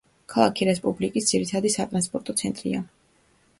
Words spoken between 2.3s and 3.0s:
ცენტრია.